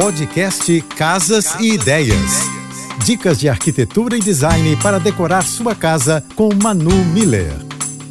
[0.00, 2.48] Podcast Casas e Ideias.
[3.04, 7.52] Dicas de arquitetura e design para decorar sua casa com Manu Miller.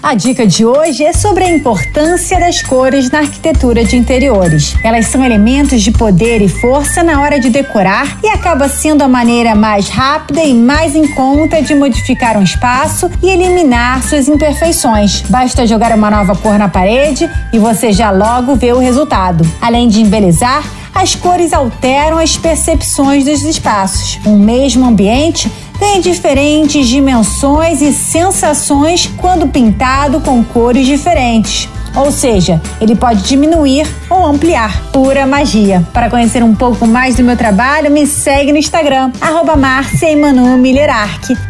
[0.00, 4.76] A dica de hoje é sobre a importância das cores na arquitetura de interiores.
[4.84, 9.08] Elas são elementos de poder e força na hora de decorar e acaba sendo a
[9.08, 15.22] maneira mais rápida e mais em conta de modificar um espaço e eliminar suas imperfeições.
[15.22, 19.44] Basta jogar uma nova cor na parede e você já logo vê o resultado.
[19.60, 20.62] Além de embelezar,
[20.94, 24.18] as cores alteram as percepções dos espaços.
[24.26, 31.68] Um mesmo ambiente tem diferentes dimensões e sensações quando pintado com cores diferentes.
[31.94, 34.82] Ou seja, ele pode diminuir ou ampliar.
[34.92, 35.86] Pura magia.
[35.92, 39.56] Para conhecer um pouco mais do meu trabalho, me segue no Instagram, arroba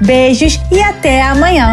[0.00, 1.72] Beijos e até amanhã.